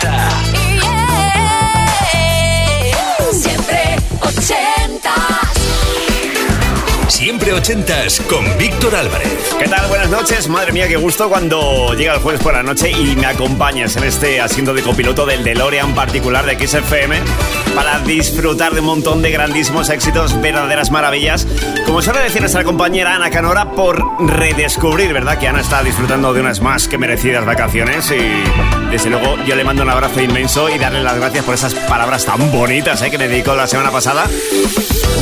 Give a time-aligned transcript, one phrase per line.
[0.00, 0.63] Delta.
[7.44, 9.28] Siempre ochentas con Víctor Álvarez.
[9.58, 9.86] ¿Qué tal?
[9.88, 10.48] Buenas noches.
[10.48, 14.04] Madre mía, qué gusto cuando llega el jueves por la noche y me acompañas en
[14.04, 17.20] este asiento de copiloto del DeLorean particular de XFM
[17.74, 21.46] para disfrutar de un montón de grandísimos éxitos, verdaderas maravillas.
[21.84, 25.36] Como suele decir nuestra compañera Ana Canora, por redescubrir, ¿verdad?
[25.36, 29.64] Que Ana está disfrutando de unas más que merecidas vacaciones y desde luego yo le
[29.64, 33.10] mando un abrazo inmenso y darle las gracias por esas palabras tan bonitas ¿eh?
[33.10, 34.26] que me dedicó la semana pasada.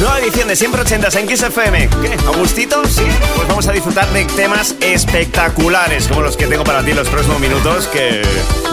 [0.03, 1.89] Nueva edición de Siempre Ochentas en XFM.
[1.89, 2.09] ¿Qué?
[2.09, 3.03] ¿A Sí.
[3.37, 7.39] Pues vamos a disfrutar de temas espectaculares como los que tengo para ti los próximos
[7.39, 8.21] minutos que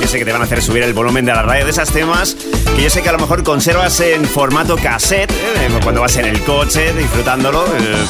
[0.01, 1.91] yo sé que te van a hacer subir el volumen de la radio de esos
[1.91, 2.35] temas
[2.75, 5.69] que yo sé que a lo mejor conservas en formato cassette ¿eh?
[5.83, 7.63] cuando vas en el coche disfrutándolo.
[7.77, 8.05] Eh,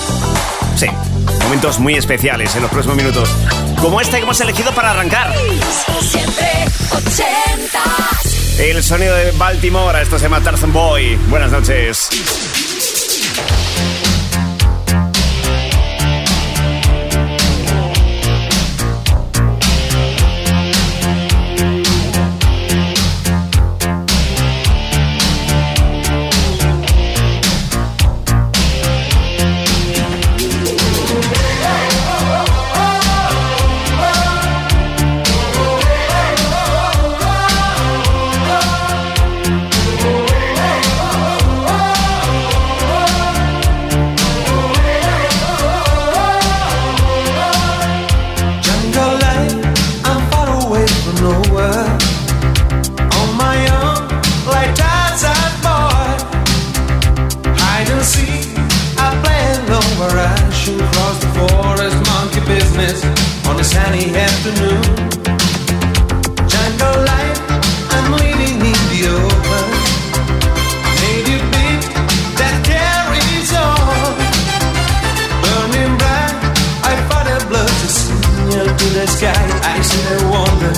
[0.77, 0.87] sí,
[1.43, 3.29] momentos muy especiales en los próximos minutos.
[3.81, 5.35] Como este que hemos elegido para arrancar.
[5.99, 6.47] Siempre
[6.89, 7.79] 80.
[8.59, 11.17] El sonido de Baltimore, esto se llama Tarzan Boy.
[11.27, 12.07] Buenas noches.
[63.69, 64.83] sunny afternoon.
[66.53, 67.39] Jungle life,
[67.93, 69.67] I'm living in the open.
[71.01, 71.83] Native beat
[72.39, 74.13] that carries on.
[75.43, 76.35] Burning bright,
[76.91, 79.43] I fought a blood to signal to the sky.
[79.73, 80.73] I still wonder,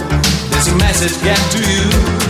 [0.50, 2.21] there's a message got to you.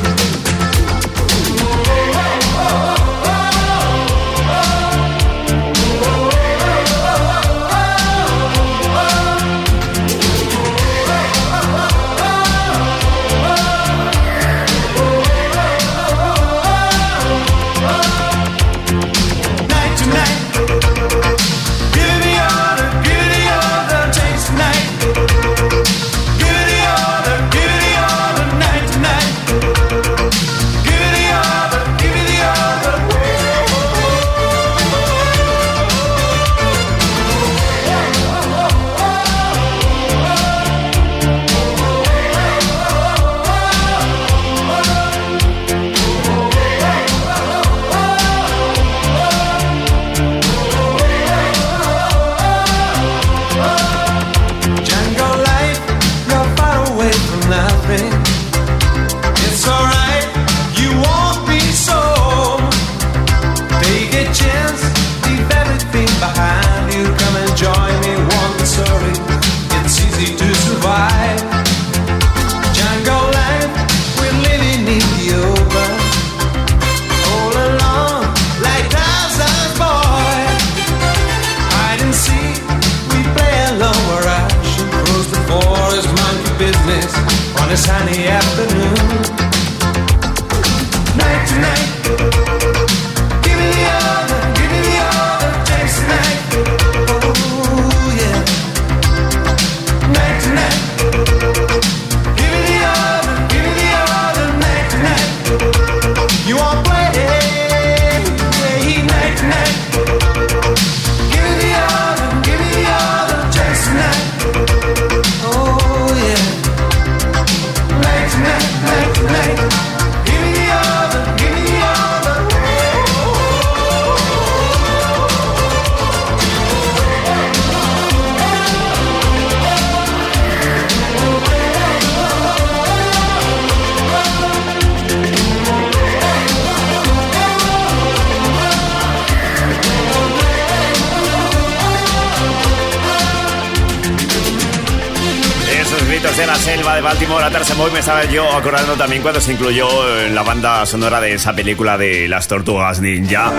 [148.31, 149.87] Yo acordando también cuando se incluyó
[150.19, 153.51] en la banda sonora de esa película de las tortugas ninja.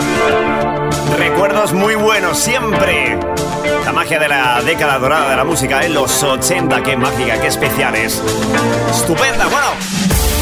[1.18, 3.18] Recuerdos muy buenos siempre.
[3.84, 7.46] La magia de la década dorada de la música en los 80, qué mágica, qué
[7.46, 8.22] especiales.
[8.90, 9.68] Estupenda, bueno.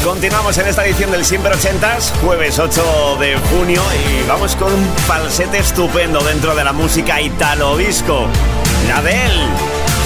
[0.03, 4.85] Continuamos en esta edición del Siempre Ochentas, jueves 8 de junio, y vamos con un
[5.07, 8.27] falsete estupendo dentro de la música italo disco.
[8.87, 9.31] Nadel,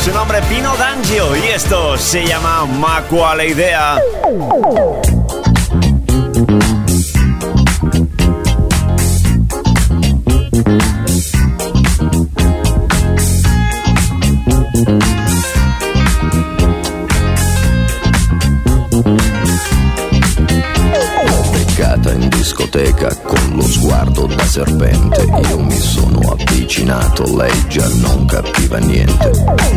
[0.06, 4.00] su nombre Pino D'Angio, y esto se llama Ma Quale Idea.
[22.46, 25.24] discoteca con lo sguardo da serpente.
[25.50, 29.65] Io mi sono avvicinato, lei già non capiva niente.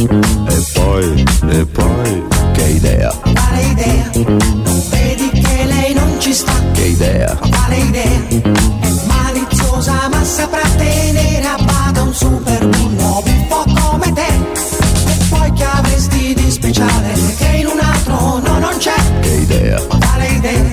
[0.00, 2.24] E poi, e poi,
[2.54, 3.10] che idea?
[3.20, 4.10] Quale idea?
[4.14, 6.54] Non vedi che lei non ci sta?
[6.72, 7.36] Che idea?
[7.36, 8.26] Quale idea?
[8.28, 14.26] È maliziosa ma saprà tenere a bada un super bullo un po' come te.
[14.26, 18.94] E poi che avresti di speciale che in un altro no non c'è?
[19.20, 19.80] Che idea?
[19.82, 20.69] Quale idea?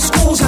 [0.00, 0.47] schools.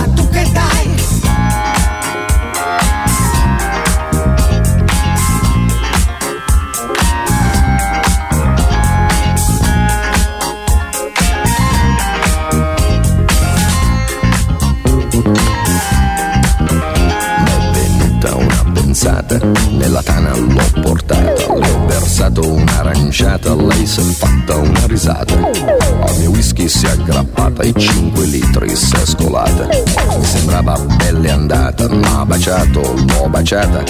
[19.70, 25.34] Nella tana l'ho portata, le ho versato un'aranciata, lei si è fatta una risata.
[25.34, 29.67] Al mio whisky si è aggrappata e 5 litri si è scolata.
[29.67, 33.82] Mi sembrava belle andata, ma baciato, l'ho baciata,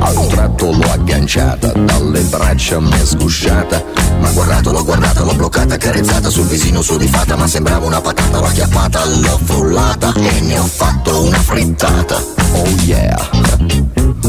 [0.00, 3.82] a un tratto l'ho agganciata, dalle braccia m'è sgusciata.
[4.20, 8.46] Ma guardato, l'ho guardata, l'ho bloccata, carezzata sul visino sudifata, ma sembrava una patata, l'ho
[8.46, 12.16] acchiappata, l'ho frullata e ne ho fatto una frittata.
[12.52, 13.28] Oh yeah,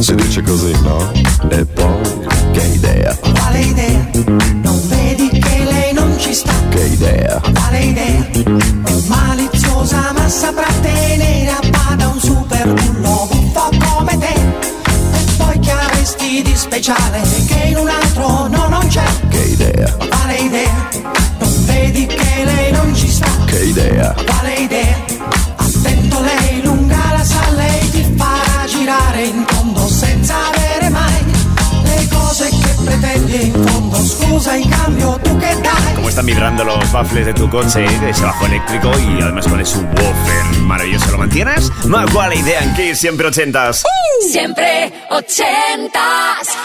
[0.01, 1.11] si dice così, no?
[1.49, 4.07] E poi, che idea, Quale idea?
[4.61, 6.51] Non vedi che lei non ci sta?
[6.69, 8.27] che idea, Quale idea?
[8.31, 14.33] È maliziosa ma saprà tenere a bada un super bullo un po' come te.
[14.33, 19.03] E poi che avresti di speciale che in un altro no non c'è?
[19.29, 20.89] che idea, Quale idea?
[21.39, 23.27] Non vedi che lei non ci sta?
[23.45, 24.95] che idea, Quale idea?
[25.55, 29.45] Attento lei, lunga la sa, lei ti farà girare in
[34.69, 35.19] cambio?
[35.95, 39.79] Cómo están vibrando los baffles de tu coche, ese bajo eléctrico y además con su
[39.79, 41.11] woofer maravilloso.
[41.11, 41.71] ¿Lo mantienes?
[41.85, 43.83] Ma cuál idea en Kiss siempre ochentas.
[44.29, 46.57] Siempre ochentas.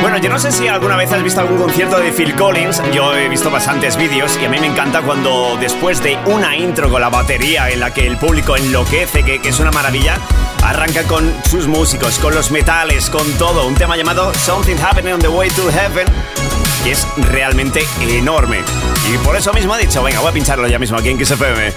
[0.00, 2.82] Bueno, yo no sé si alguna vez has visto algún concierto de Phil Collins.
[2.92, 6.90] Yo he visto bastantes vídeos y a mí me encanta cuando después de una intro
[6.90, 10.18] con la batería en la que el público enloquece, que, que es una maravilla,
[10.62, 13.66] arranca con sus músicos, con los metales, con todo.
[13.66, 16.06] Un tema llamado Something Happening on the Way to Heaven,
[16.84, 18.60] que es realmente enorme.
[19.12, 21.72] Y por eso mismo he dicho, venga, voy a pincharlo ya mismo aquí en XFM.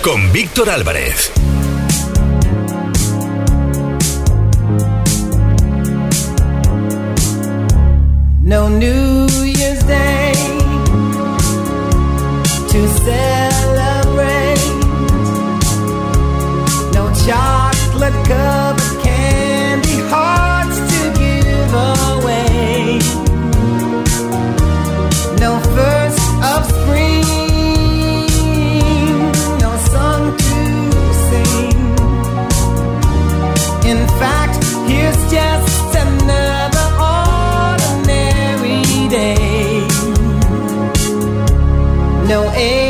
[0.00, 1.32] Con Víctor Álvarez.
[8.42, 9.05] No news.
[42.26, 42.85] no end.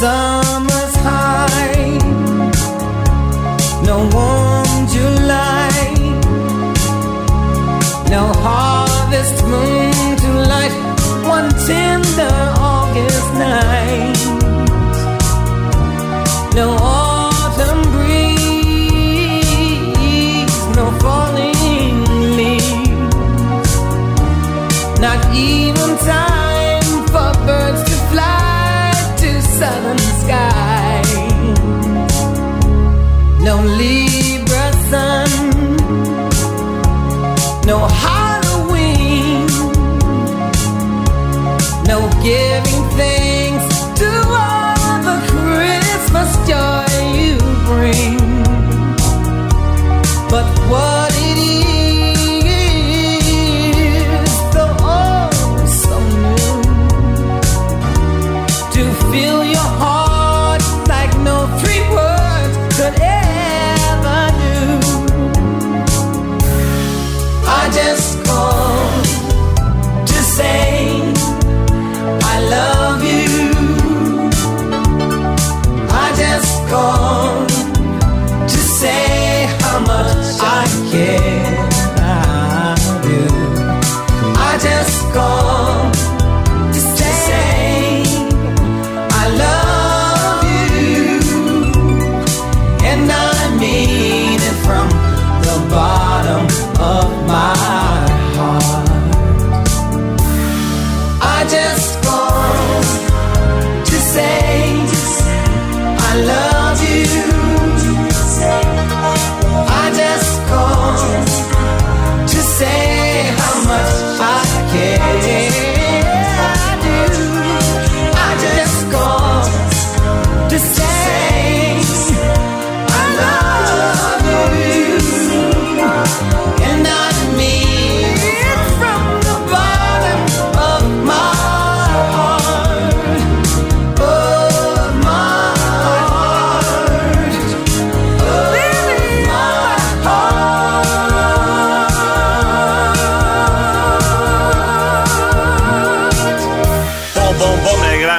[0.00, 0.35] razão.
[37.66, 39.46] no Halloween,
[41.84, 43.25] no giving thanks.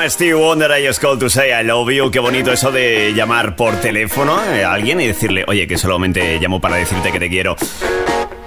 [0.10, 2.10] Steve Wonder, I just called to say I love you.
[2.10, 6.40] Qué bonito eso de llamar por teléfono eh, a alguien y decirle, oye, que solamente
[6.40, 7.56] llamo para decirte que te quiero.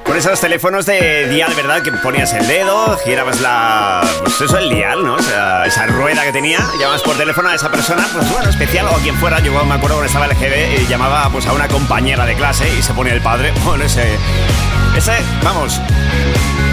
[0.05, 1.83] Con esos teléfonos de dial, ¿verdad?
[1.83, 4.01] Que ponías el dedo, girabas la...
[4.23, 5.15] Pues eso, el dial, ¿no?
[5.15, 8.87] O sea, esa rueda que tenía, llamabas por teléfono a esa persona, pues bueno, especial
[8.87, 9.39] o a quien fuera.
[9.41, 12.35] Yo me acuerdo cuando estaba el GB y eh, llamaba pues a una compañera de
[12.35, 13.53] clase y se ponía el padre.
[13.65, 14.05] Bueno, ese...
[14.97, 15.13] Ese,
[15.45, 15.81] vamos,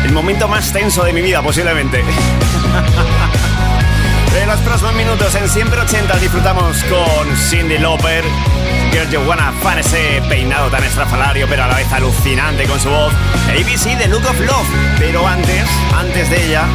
[0.04, 2.04] el momento más tenso de mi vida posiblemente.
[4.42, 8.24] En los próximos minutos en Siempre 80 disfrutamos con Cindy Lauper,
[8.92, 12.90] Girl You Wanna Fan, ese peinado tan estrafalario pero a la vez alucinante con su
[12.90, 13.12] voz,
[13.50, 14.68] ABC de Look of Love,
[15.00, 15.64] pero antes,
[15.96, 16.66] antes de ella,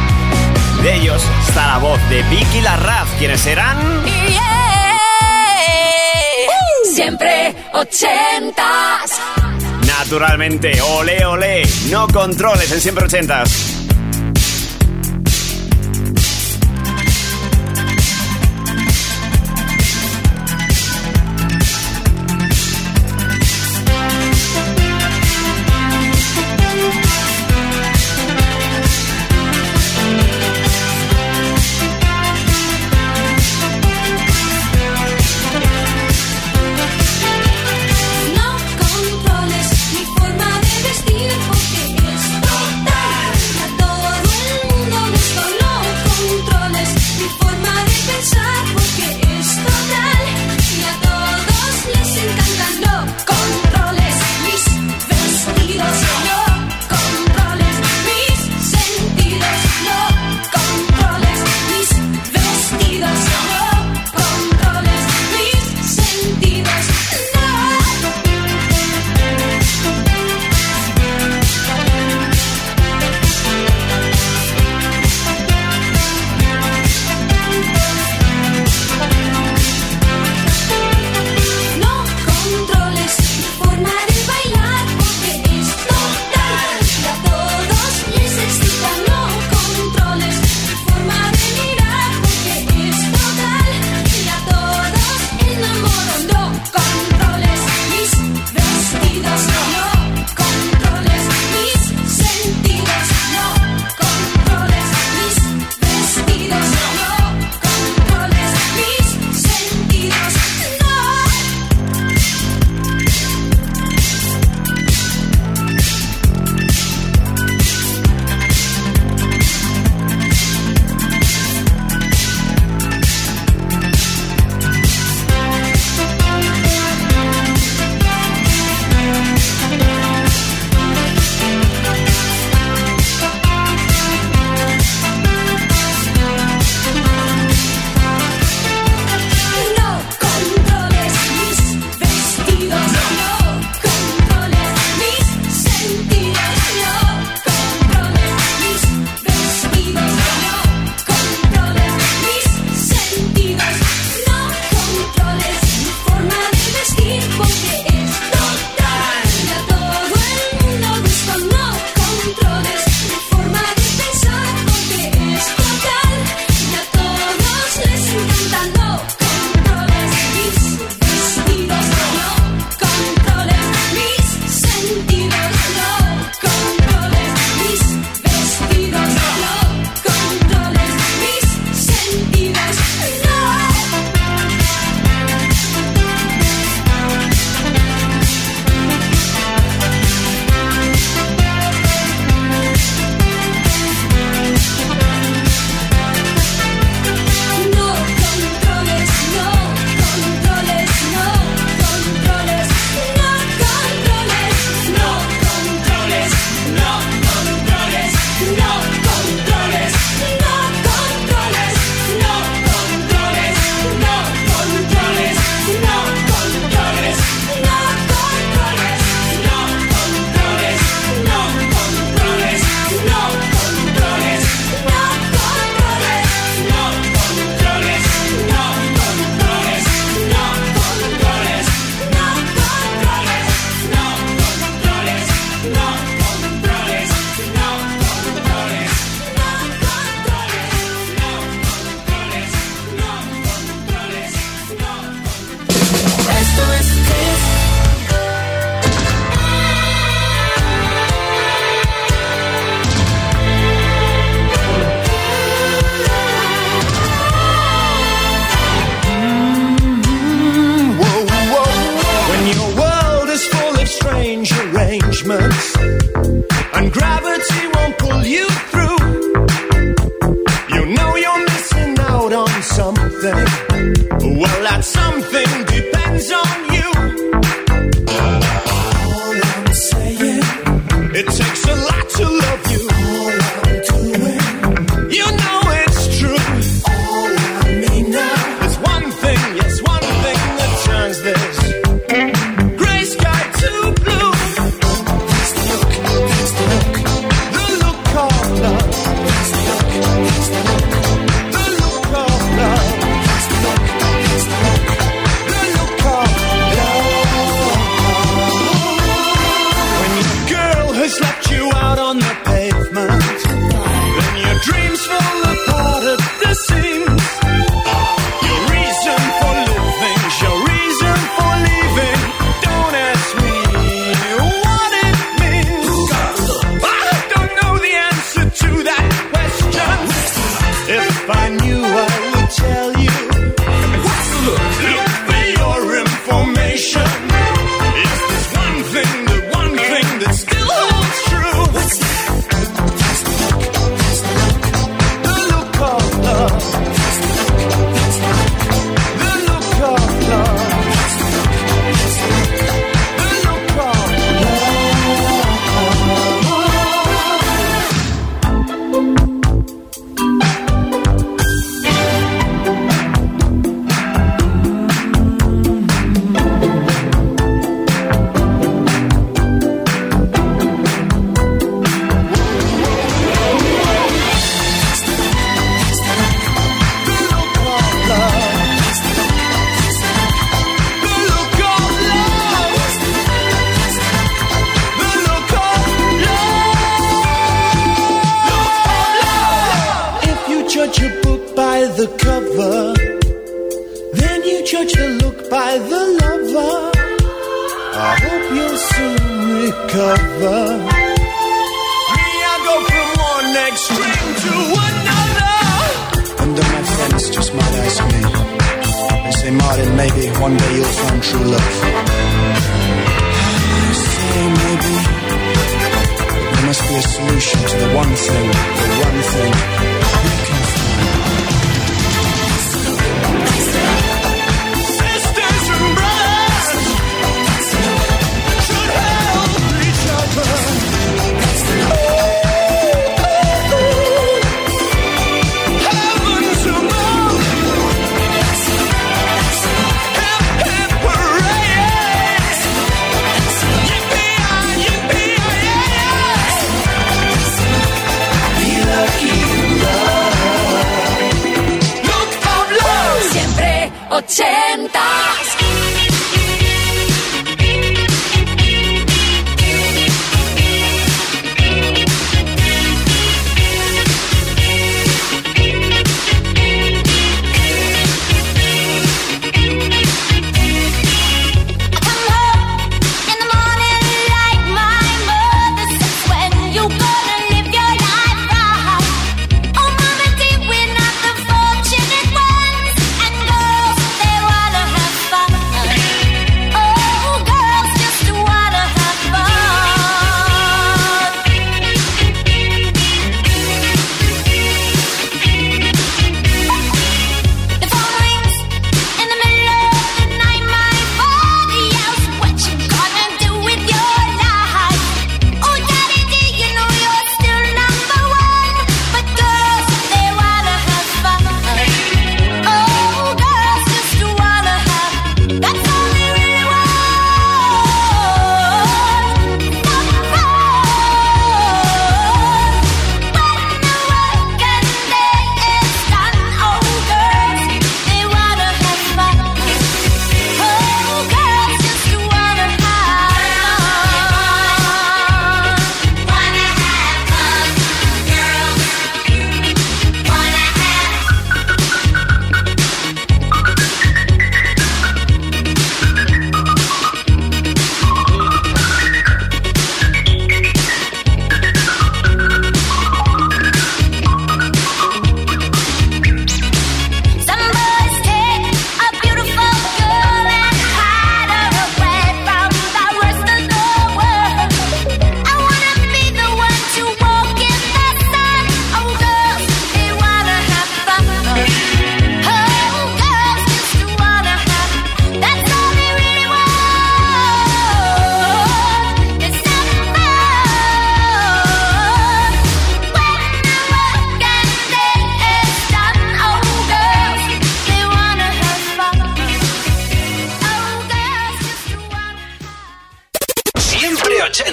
[0.83, 3.77] de ellos está la voz de Vicky Larraz, quienes serán...
[4.05, 4.97] Yeah.
[6.47, 6.93] Uh.
[6.93, 8.63] Siempre 80
[9.87, 13.43] Naturalmente, ole ole, no controles en Siempre 80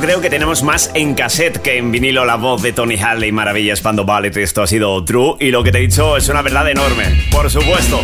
[0.00, 2.24] Creo que tenemos más en cassette que en vinilo.
[2.24, 5.36] La voz de Tony Halley, Maravillas, Pando Ballet, esto ha sido true.
[5.40, 8.00] Y lo que te he dicho es una verdad enorme, por supuesto.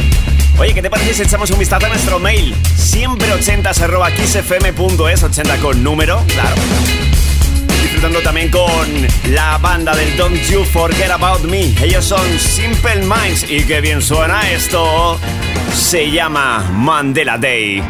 [0.58, 2.54] Oye, ¿qué te parece si echamos un vistazo a nuestro mail?
[2.76, 6.56] Siempre 80 arroba kissfm.es, 80 con número, claro.
[7.82, 11.74] Disfrutando también con la banda del Don't You Forget About Me.
[11.82, 15.18] Ellos son Simple Minds y qué bien suena esto.
[15.74, 17.82] Se llama Mandela Day.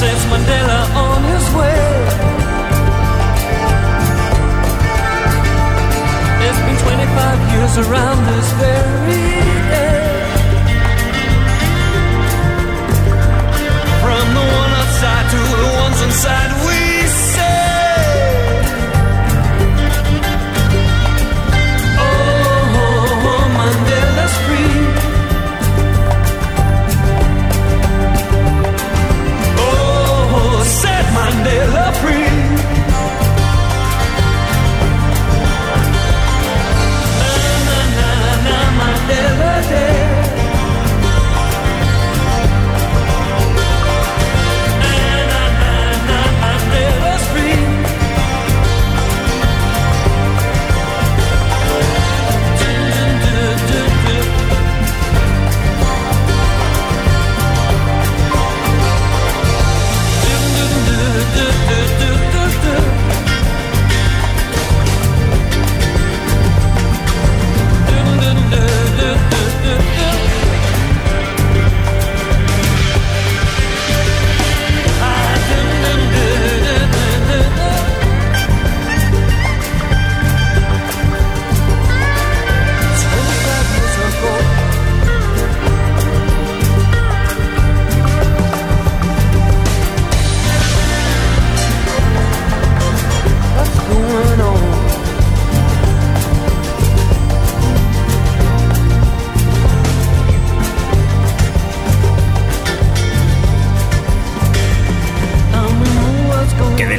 [0.00, 1.82] Sets Mandela on his way.
[6.46, 9.09] It's been 25 years around this very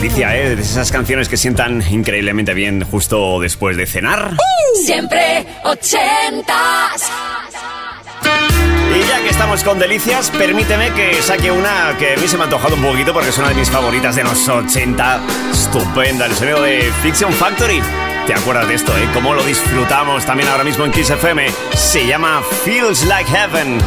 [0.02, 0.56] delicia, ¿eh?
[0.56, 4.36] De esas canciones que sientan increíblemente bien justo después de cenar.
[4.84, 7.08] Siempre ochentas.
[8.95, 12.41] Y ya que estamos con delicias, permíteme que saque una que a mí se me
[12.41, 15.22] ha antojado un poquito porque es una de mis favoritas de los 80.
[15.52, 17.80] Estupenda, el sonido de Fiction Factory.
[18.26, 19.08] ¿Te acuerdas de esto, eh?
[19.14, 21.47] Cómo lo disfrutamos también ahora mismo en Kiss FM.
[21.76, 23.78] Se llama Feels Like Heaven.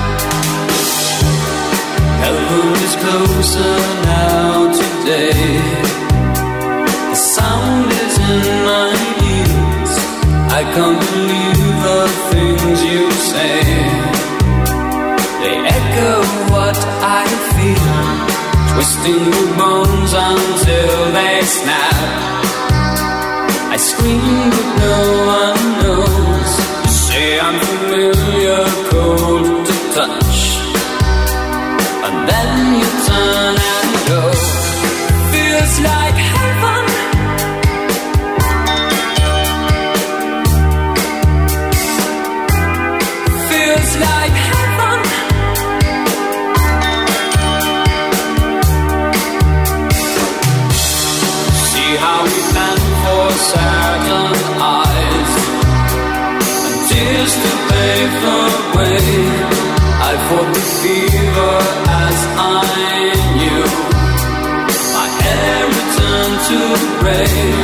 [2.20, 6.03] Heaven is closer now today.
[8.30, 9.04] In my.
[10.60, 13.58] I can't believe the things you say.
[15.42, 16.12] They echo
[16.54, 16.78] what
[17.20, 17.96] I feel,
[18.70, 21.96] twisting the bones until they snap.
[23.74, 24.98] I scream, but no
[25.38, 26.52] one knows.
[26.84, 30.38] You say I'm familiar, cold to touch.
[32.06, 32.50] And then
[32.80, 33.73] you turn and
[67.04, 67.63] rain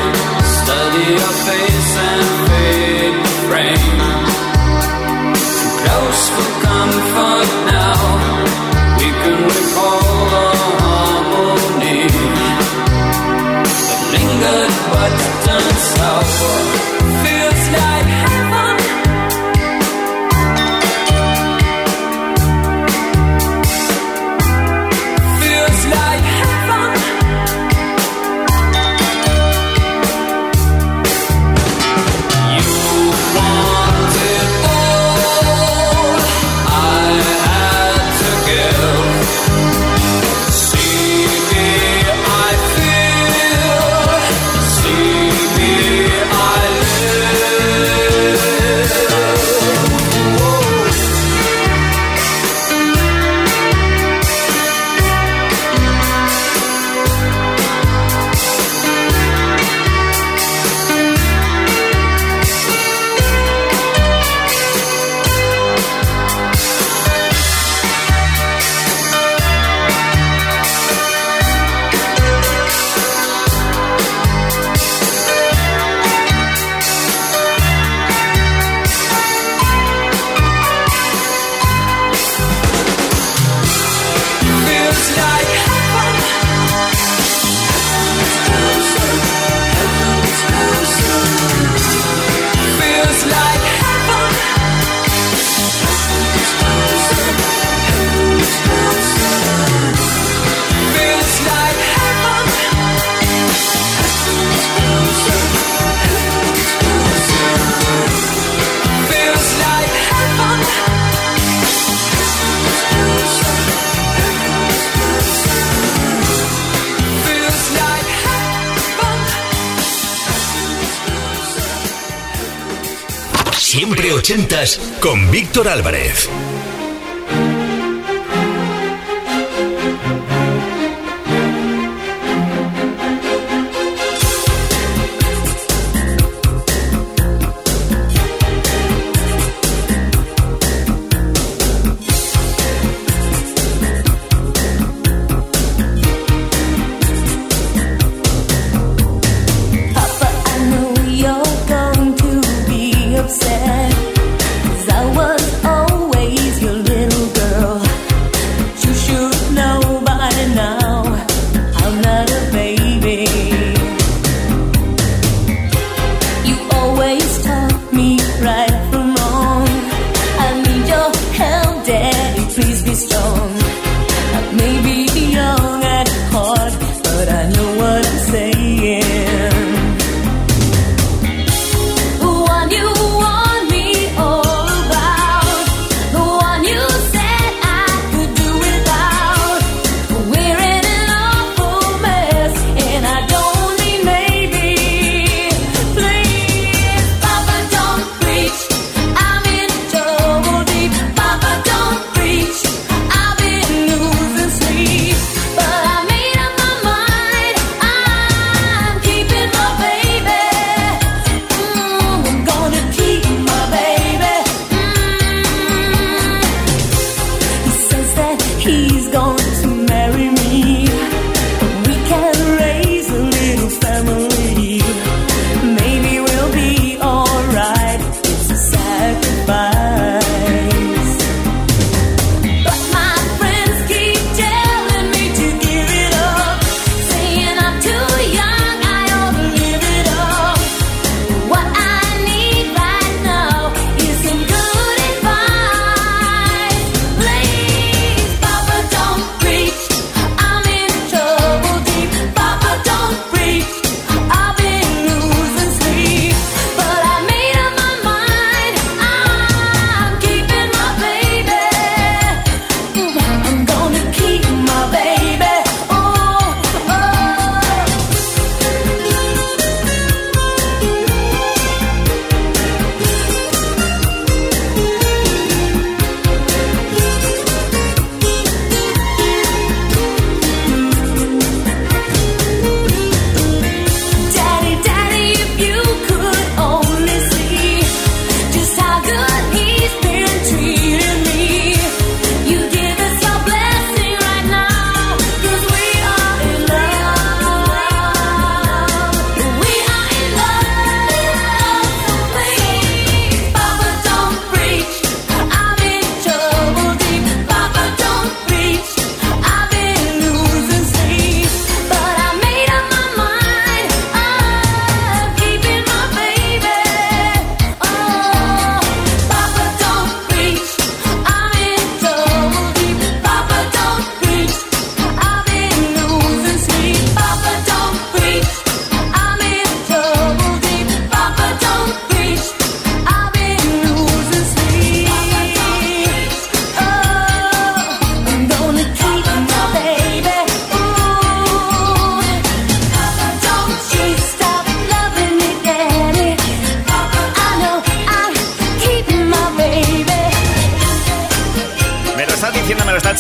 [123.71, 126.29] Siempre ochentas con Víctor Álvarez.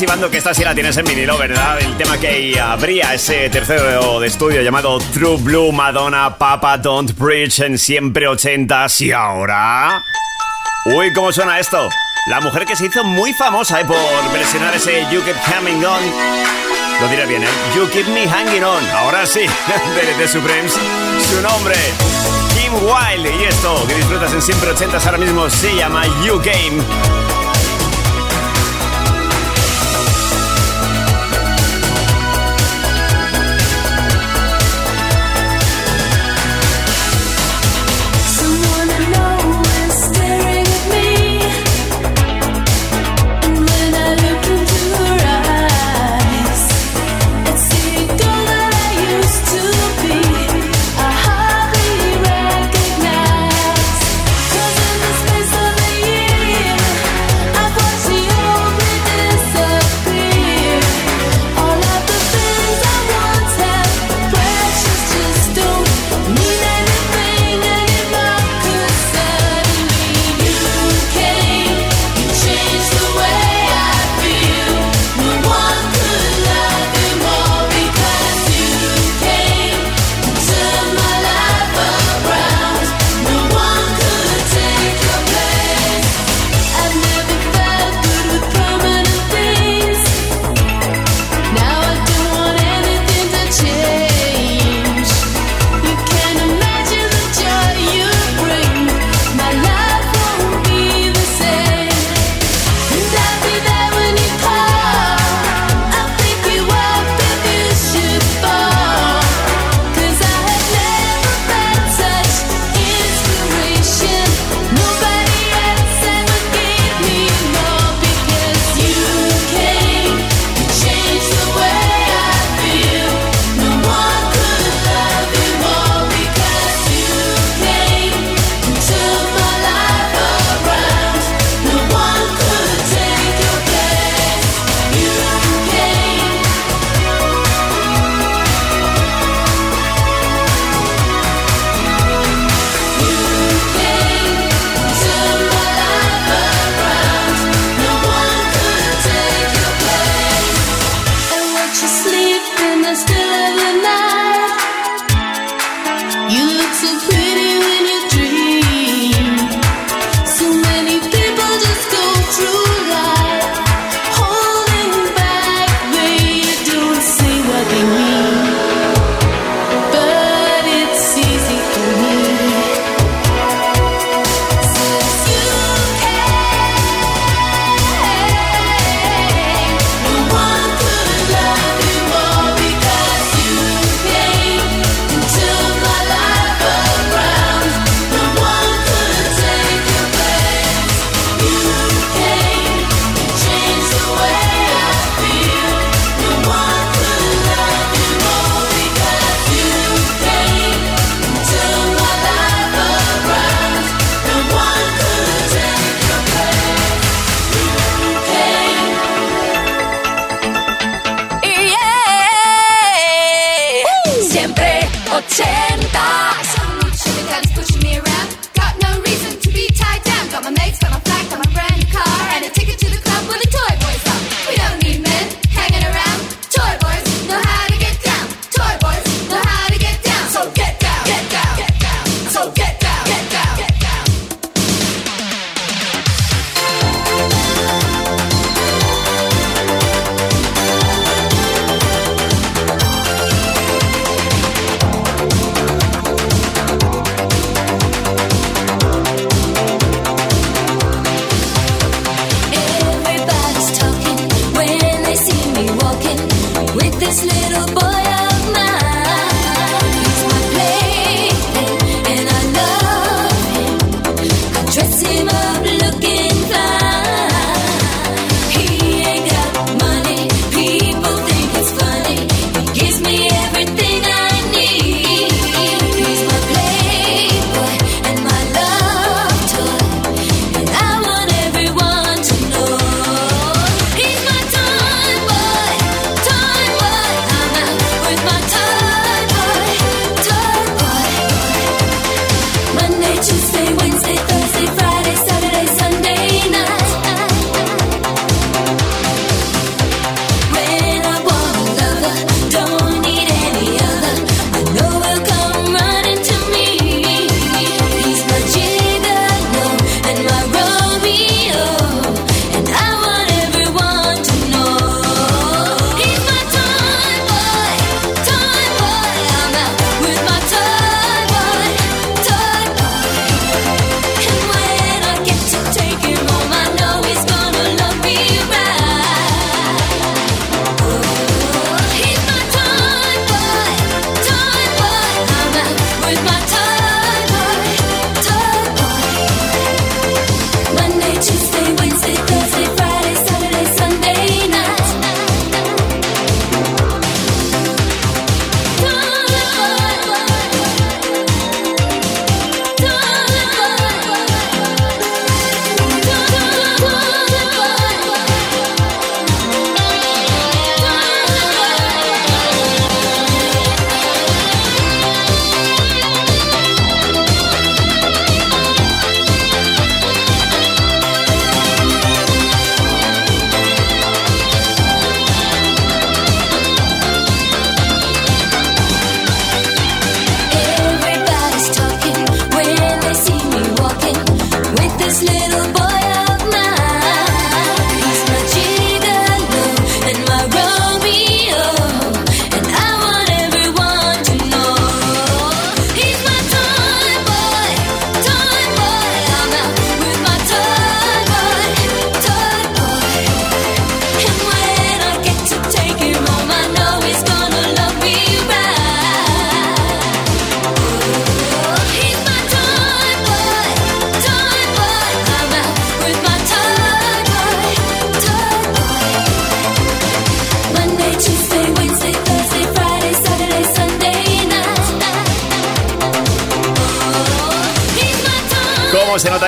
[0.00, 1.78] chivando que esta sí la tienes en vinilo, ¿verdad?
[1.78, 7.60] El tema que abría ese tercero de estudio llamado True Blue Madonna Papa Don't Preach
[7.60, 10.02] en siempre ochentas y ahora...
[10.86, 11.90] Uy, ¿cómo suena esto?
[12.28, 16.02] La mujer que se hizo muy famosa eh, por presionar ese You Keep Coming On.
[17.02, 17.48] Lo diré bien, ¿eh?
[17.76, 18.90] You Keep Me Hanging On.
[18.96, 19.40] Ahora sí,
[19.96, 20.72] de, de Supremes.
[21.28, 21.74] Su nombre,
[22.54, 23.36] Kim Wilde.
[23.36, 27.29] Y esto que disfrutas en siempre ochentas ahora mismo se llama You Game.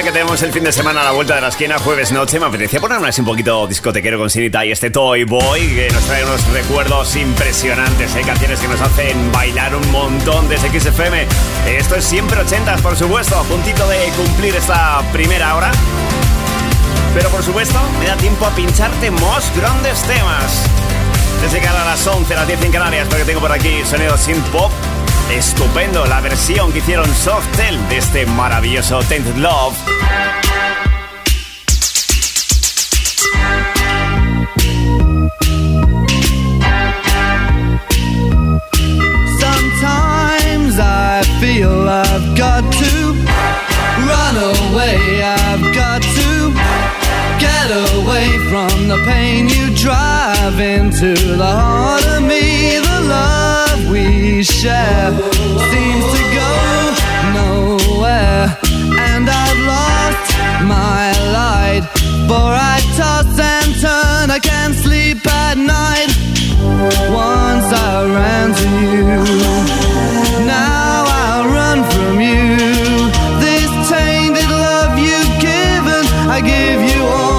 [0.03, 2.41] Que tenemos el fin de semana a la vuelta de la esquina, jueves noche.
[2.41, 6.03] Me apetecía ponerme así un poquito discotequero con Sinita y este Toy Boy, que nos
[6.05, 8.13] trae unos recuerdos impresionantes.
[8.17, 11.27] Hay canciones que nos hacen bailar un montón desde XFM.
[11.69, 15.71] Esto es siempre ochentas, por supuesto, a puntito de cumplir esta primera hora.
[17.15, 20.65] Pero por supuesto, me da tiempo a pincharte más grandes temas.
[21.43, 24.47] Desde que a las 11, las 10 en Canarias, porque tengo por aquí sonido synth
[24.49, 24.73] pop.
[25.31, 29.77] Estupendo la versión que hicieron Softel de este maravilloso Tainted Love.
[39.41, 43.15] Sometimes I feel I've got to
[44.07, 45.42] run away.
[47.63, 52.79] Get away from the pain you drive into the heart of me.
[52.79, 55.11] The love we share
[55.71, 56.53] seems to go
[57.41, 58.47] nowhere,
[59.11, 60.29] and I've lost
[60.77, 61.05] my
[61.39, 61.85] light.
[62.29, 66.11] For I toss and turn, I can't sleep at night.
[67.11, 69.21] Once I ran to you,
[70.47, 72.57] now I run from you.
[73.45, 76.05] This tainted love you've given,
[76.37, 77.32] I give you all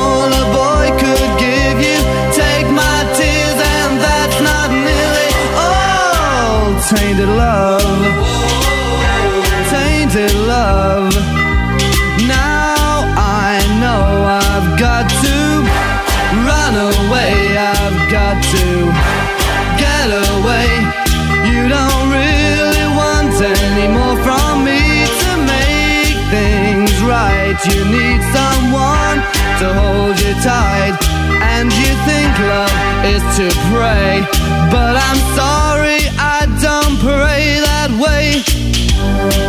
[33.37, 34.21] to pray.
[34.69, 38.43] But I'm sorry, I don't pray that way.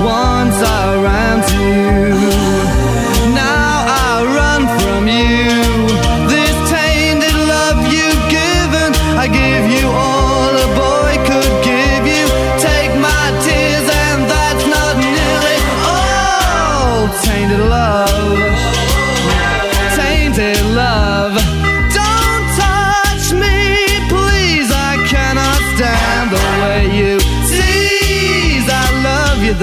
[0.00, 1.64] Once I ran to
[2.22, 2.73] you,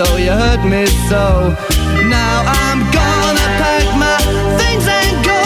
[0.05, 1.23] though you hurt me so.
[2.17, 4.17] Now I'm gonna pack my
[4.59, 5.43] things and go.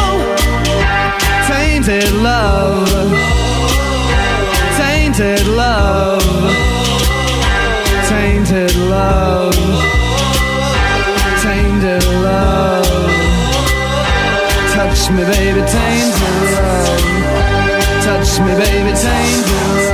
[1.51, 2.89] Tainted love,
[4.79, 6.23] tainted love,
[8.09, 9.55] tainted love,
[11.43, 12.85] tainted love.
[14.75, 17.01] Touch me, baby, tainted love.
[18.07, 19.84] Touch me, baby, tainted